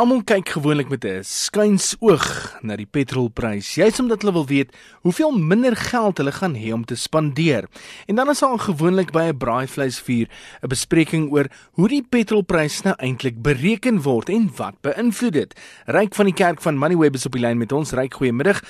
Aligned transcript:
Almal 0.00 0.22
kyk 0.24 0.48
gewoonlik 0.54 0.88
met 0.88 1.04
'n 1.04 1.20
skuins 1.22 1.96
oog 2.00 2.56
na 2.62 2.76
die 2.76 2.88
petrolprys, 2.88 3.74
juis 3.74 4.00
omdat 4.00 4.22
hulle 4.22 4.32
wil 4.32 4.46
weet 4.46 4.72
hoeveel 5.02 5.32
minder 5.38 5.76
geld 5.76 6.16
hulle 6.16 6.32
gaan 6.32 6.54
hê 6.56 6.72
om 6.72 6.84
te 6.84 6.96
spandeer. 6.96 7.68
En 8.06 8.14
dan 8.14 8.30
is 8.30 8.40
daar 8.40 8.58
gewoonlik 8.58 9.12
by 9.12 9.28
'n 9.28 9.36
braaivleisvuur 9.36 10.26
'n 10.62 10.68
bespreking 10.68 11.30
oor 11.30 11.46
hoe 11.72 11.88
die 11.88 12.02
petrolprys 12.02 12.82
nou 12.82 12.94
eintlik 12.96 13.42
bereken 13.42 14.02
word 14.02 14.28
en 14.28 14.50
wat 14.56 14.80
beïnvloed 14.80 15.32
dit. 15.32 15.60
Ryk 15.86 16.14
van 16.14 16.24
die 16.24 16.34
kerk 16.34 16.60
van 16.60 16.78
Moneyweb 16.78 17.14
is 17.14 17.26
op 17.26 17.32
die 17.32 17.40
lyn 17.40 17.58
met 17.58 17.72
ons. 17.72 17.92
Ryk, 17.92 18.14
goeiemiddag. 18.14 18.62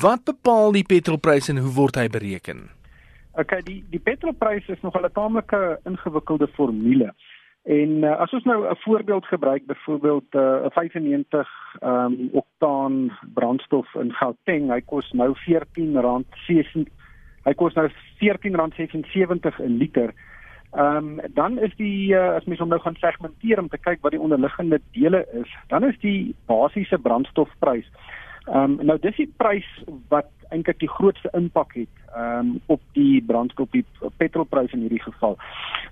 Wat 0.00 0.24
bepaal 0.24 0.72
die 0.72 0.84
petrolprys 0.84 1.48
en 1.48 1.58
hoe 1.58 1.72
word 1.72 1.94
hy 1.94 2.08
bereken? 2.08 2.70
Okay, 3.32 3.60
die 3.62 3.84
die 3.90 4.00
petrolprys 4.00 4.68
is 4.68 4.80
nog 4.80 4.94
'n 4.96 5.12
taamlike 5.12 5.80
ingewikkelde 5.84 6.48
formule. 6.48 7.14
En 7.62 7.90
uh, 8.02 8.16
as 8.16 8.32
ons 8.32 8.44
nou 8.44 8.68
'n 8.68 8.76
voorbeeld 8.76 9.26
gebruik, 9.26 9.66
byvoorbeeld 9.66 10.24
eh, 10.30 10.40
'n 10.40 10.64
uh, 10.64 10.70
95 10.70 11.48
ehm 11.80 11.94
um, 11.94 12.28
oktaan 12.32 13.18
brandstof 13.34 13.94
in 13.94 14.12
Gauteng, 14.12 14.70
hy 14.70 14.80
kos 14.80 15.12
nou 15.12 15.34
R14.16 15.34 16.88
hy 17.44 17.54
kos 17.54 17.74
nou 17.74 17.88
R14.76 17.88 19.60
'n 19.60 19.76
liter. 19.76 20.14
Ehm 20.72 20.96
um, 20.96 21.20
dan 21.34 21.58
is 21.58 21.76
die 21.76 22.14
uh, 22.14 22.34
as 22.34 22.44
mens 22.44 22.60
hom 22.60 22.68
nou 22.68 22.80
gaan 22.80 22.96
segmenteer 22.96 23.58
om 23.58 23.68
te 23.68 23.78
kyk 23.78 24.00
wat 24.00 24.10
die 24.10 24.20
onderliggende 24.20 24.80
dele 24.92 25.26
is, 25.32 25.56
dan 25.68 25.84
is 25.84 25.98
die 25.98 26.34
basiese 26.46 26.98
brandstofprys. 26.98 27.90
Ehm 28.46 28.56
um, 28.56 28.86
nou 28.86 28.98
dis 28.98 29.16
die 29.16 29.32
prys 29.36 29.68
wat 30.08 30.30
eintlik 30.48 30.78
die 30.78 30.88
grootste 30.88 31.28
impak 31.32 31.74
het 31.74 31.96
ehm 32.14 32.38
um, 32.38 32.60
op 32.66 32.80
die 32.92 33.22
brandstof 33.22 33.68
die 33.70 33.84
petrolprys 34.16 34.72
in 34.72 34.80
hierdie 34.80 35.02
geval. 35.02 35.36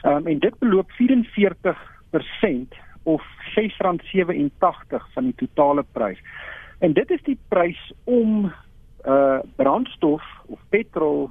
Ehm 0.03 0.17
um, 0.17 0.27
en 0.27 0.39
dit 0.39 0.59
beloop 0.59 0.91
44% 0.91 2.79
of 3.03 3.23
R6.87 3.57 5.13
van 5.15 5.25
die 5.25 5.35
totale 5.37 5.85
prys. 5.93 6.21
En 6.79 6.93
dit 6.93 7.11
is 7.11 7.23
die 7.23 7.39
prys 7.49 7.93
om 8.05 8.53
uh 9.07 9.39
brandstof 9.57 10.23
of 10.47 10.61
petrol 10.69 11.31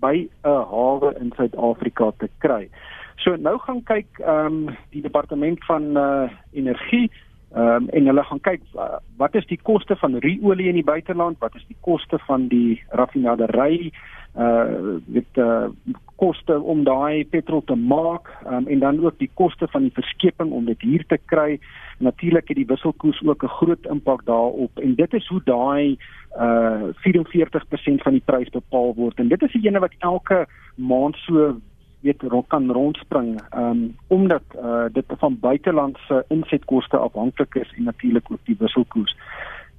by 0.00 0.28
'n 0.42 0.62
hawe 0.70 1.14
in 1.20 1.32
Suid-Afrika 1.36 2.12
te 2.16 2.28
kry. 2.38 2.68
So 3.16 3.36
nou 3.36 3.58
gaan 3.58 3.82
kyk 3.82 4.06
ehm 4.18 4.68
um, 4.68 4.76
die 4.90 5.02
departement 5.02 5.64
van 5.64 5.96
uh 5.96 6.28
energie 6.52 7.10
Ehm 7.56 7.82
um, 7.82 7.88
en 7.88 8.06
hulle 8.06 8.22
gaan 8.24 8.40
kyk 8.40 8.62
uh, 8.74 8.98
wat 9.16 9.34
is 9.34 9.46
die 9.46 9.60
koste 9.62 9.96
van 9.96 10.18
ruolie 10.18 10.66
in 10.68 10.74
die 10.74 10.84
buiteland, 10.84 11.38
wat 11.38 11.54
is 11.54 11.64
die 11.68 11.76
koste 11.80 12.18
van 12.26 12.48
die 12.52 12.82
raffinaderry, 12.88 13.92
uh 14.34 14.98
met 15.06 15.38
uh 15.40 15.68
koste 16.16 16.60
om 16.60 16.84
daai 16.84 17.26
petrol 17.28 17.62
te 17.64 17.74
maak, 17.74 18.28
um, 18.46 18.66
en 18.66 18.78
dan 18.78 19.04
ook 19.04 19.18
die 19.18 19.30
koste 19.34 19.68
van 19.68 19.82
die 19.82 19.94
verskeping 19.94 20.50
om 20.52 20.64
dit 20.64 20.80
hier 20.80 21.04
te 21.06 21.18
kry. 21.24 21.58
Natuurlik 21.98 22.48
het 22.48 22.56
die 22.56 22.66
wisselkoers 22.66 23.22
ook 23.26 23.44
'n 23.44 23.56
groot 23.58 23.86
impak 23.86 24.24
daarop 24.24 24.78
en 24.78 24.94
dit 24.94 25.14
is 25.14 25.26
hoe 25.26 25.40
daai 25.44 25.96
uh 26.36 26.92
44% 26.94 28.02
van 28.02 28.12
die 28.12 28.22
prys 28.24 28.50
bepaal 28.50 28.94
word. 28.94 29.18
En 29.18 29.28
dit 29.28 29.42
is 29.42 29.52
die 29.52 29.66
ene 29.66 29.78
wat 29.78 29.94
elke 29.98 30.46
maand 30.74 31.16
so 31.16 31.56
weet 32.00 32.46
kan 32.46 32.72
rondspring 32.72 33.40
um, 33.56 33.96
omdat 34.06 34.42
uh, 34.54 34.84
dit 34.92 35.04
van 35.18 35.38
buitelandse 35.40 36.24
insetkoste 36.28 36.96
afhanklik 36.96 37.54
is 37.54 37.72
en 37.76 37.82
natuurlik 37.82 38.30
ook 38.30 38.44
die 38.44 38.56
wisselkoers. 38.58 39.16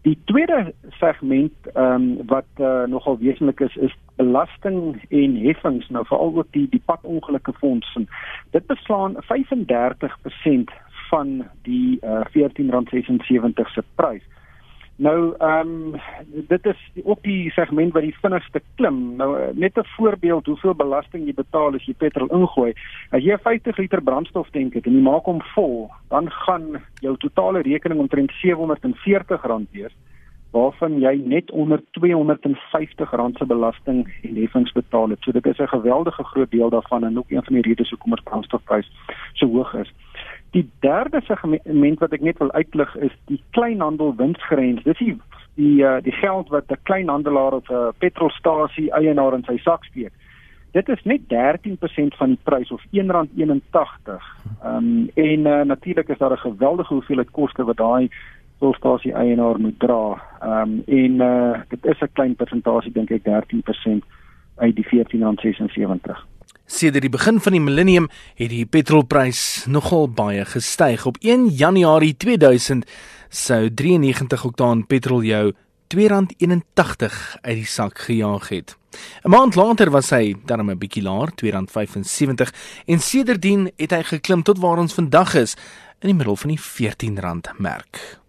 Die 0.01 0.17
tweede 0.25 0.73
segment 0.99 1.53
um, 1.75 2.25
wat 2.27 2.45
uh, 2.59 2.83
nogal 2.83 3.17
wesentlik 3.17 3.59
is 3.59 3.75
is 3.75 3.95
belasting 4.15 5.01
en 5.09 5.35
heffings 5.35 5.89
nou 5.89 6.05
veral 6.05 6.35
ook 6.35 6.51
die 6.51 6.67
die 6.69 6.81
padongelukke 6.85 7.53
fonds. 7.53 7.97
Dit 8.51 8.65
beslaan 8.67 9.17
35% 9.23 10.73
van 11.09 11.45
die 11.61 11.99
uh, 12.03 12.21
R14.76 12.25 13.73
se 13.73 13.83
prys. 13.95 14.23
Nou 14.97 15.35
ehm 15.37 15.67
um, 15.67 16.01
dit 16.47 16.65
is 16.65 16.89
ook 17.03 17.21
die 17.21 17.51
segment 17.51 17.93
wat 17.93 18.01
die 18.01 18.15
vinnigste 18.21 18.61
klim. 18.75 19.15
Nou 19.15 19.37
eh, 19.37 19.53
net 19.53 19.77
'n 19.77 19.85
voorbeeld 19.95 20.45
hoeveel 20.45 20.73
belasting 20.75 21.25
jy 21.25 21.33
betaal 21.33 21.75
as 21.75 21.85
jy 21.85 21.93
petrol 21.93 22.27
ingooi. 22.27 22.73
As 23.11 23.23
jy 23.23 23.37
50 23.37 23.77
liter 23.77 24.01
brandstof 24.01 24.49
tank 24.49 24.73
het 24.73 24.85
en 24.85 24.93
jy 24.93 25.01
maak 25.01 25.25
hom 25.25 25.41
vol, 25.53 25.91
dan 26.09 26.31
gaan 26.31 26.81
jou 27.01 27.17
totale 27.17 27.61
rekening 27.61 27.99
omtrent 27.99 28.31
R740 28.31 29.67
wees 29.71 29.93
waarvan 30.51 30.99
jy 30.99 31.15
net 31.25 31.51
onder 31.51 31.81
R250 31.99 33.37
se 33.37 33.45
belasting 33.45 34.07
en 34.23 34.35
heffings 34.35 34.71
betaal 34.71 35.09
het. 35.09 35.21
So 35.21 35.31
dit 35.31 35.45
is 35.45 35.59
'n 35.59 35.67
geweldige 35.67 36.23
groot 36.23 36.51
deel 36.51 36.69
daarvan 36.69 37.03
en 37.03 37.17
ook 37.17 37.29
een 37.29 37.43
van 37.43 37.53
die 37.53 37.67
redes 37.67 37.89
hoekom 37.89 38.15
die 38.15 38.23
brandstofprys 38.23 38.91
so 39.33 39.47
hoog 39.47 39.73
is. 39.73 39.93
Die 40.57 40.69
derde 40.81 41.19
segment 41.21 41.99
wat 42.01 42.13
ek 42.15 42.23
net 42.25 42.39
wil 42.41 42.49
uitlig 42.57 42.93
is 43.05 43.13
die 43.29 43.37
kleinhandel 43.53 44.15
winsgrens. 44.17 44.81
Dis 44.87 44.97
die 44.97 45.13
die 45.57 45.83
uh, 45.85 45.97
die 46.01 46.13
geld 46.17 46.49
wat 46.53 46.71
'n 46.73 46.79
kleinhandelaar 46.89 47.53
of 47.59 47.69
'n 47.69 47.93
petrolstasie 48.01 48.89
eienaar 48.93 49.37
in 49.37 49.43
sy 49.45 49.57
sak 49.61 49.85
steek. 49.85 50.13
Dit 50.73 50.89
is 50.89 51.03
net 51.03 51.21
13% 51.29 52.17
van 52.17 52.29
die 52.33 52.39
prys 52.43 52.71
of 52.71 52.81
R1.81. 52.89 54.25
Ehm 54.63 54.73
um, 54.73 55.09
en 55.13 55.45
uh, 55.45 55.61
natuurlik 55.61 56.09
is 56.09 56.17
daar 56.17 56.33
'n 56.33 56.47
geweldige 56.49 56.93
hoeveelheid 56.93 57.31
koste 57.31 57.63
wat 57.63 57.77
daai 57.77 58.09
petrolstasie 58.53 59.13
eienaar 59.13 59.59
moet 59.59 59.79
dra. 59.79 60.21
Ehm 60.41 60.61
um, 60.61 60.83
en 60.85 61.21
uh, 61.21 61.59
dit 61.69 61.85
is 61.85 62.01
'n 62.01 62.13
klein 62.13 62.35
persentasie 62.35 62.91
dink 62.91 63.11
ek 63.11 63.23
13% 63.23 64.03
uit 64.55 64.75
die 64.75 64.85
R14.76. 64.85 66.25
Sedert 66.67 67.05
die 67.05 67.09
begin 67.09 67.37
van 67.39 67.55
die 67.55 67.61
millennium 67.63 68.09
het 68.35 68.49
die 68.51 68.65
petrolprys 68.67 69.63
nogal 69.71 70.09
baie 70.11 70.43
gestyg. 70.45 71.05
Op 71.07 71.15
1 71.23 71.47
Januarie 71.55 72.17
2000 72.19 72.83
sou 73.31 73.69
93 73.71 74.43
oktaan 74.45 74.83
petrol 74.85 75.23
jou 75.23 75.53
R2.81 75.87 77.15
uit 77.41 77.55
die 77.55 77.65
sak 77.65 78.03
gejaag 78.09 78.49
het. 78.49 78.75
'n 79.23 79.29
Maand 79.29 79.55
later 79.55 79.89
was 79.89 80.09
hy 80.09 80.35
dan 80.45 80.59
'n 80.59 80.77
bietjie 80.77 81.03
laer, 81.03 81.31
R2.75 81.31 82.51
en 82.85 82.99
sedertdien 82.99 83.71
het 83.77 83.91
hy 83.91 84.03
geklim 84.03 84.43
tot 84.43 84.59
waar 84.59 84.77
ons 84.77 84.93
vandag 84.93 85.35
is 85.35 85.55
in 85.99 86.09
die 86.11 86.15
middel 86.15 86.35
van 86.35 86.49
die 86.49 86.59
R14 86.59 87.55
merk. 87.57 88.19